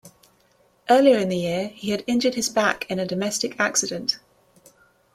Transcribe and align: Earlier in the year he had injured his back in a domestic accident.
Earlier 0.89 1.19
in 1.19 1.29
the 1.29 1.37
year 1.37 1.67
he 1.67 1.91
had 1.91 2.03
injured 2.07 2.33
his 2.33 2.49
back 2.49 2.89
in 2.89 2.97
a 2.97 3.05
domestic 3.05 3.59
accident. 3.59 4.17